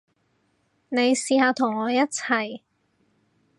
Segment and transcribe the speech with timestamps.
[0.89, 2.61] 你試下同我一齊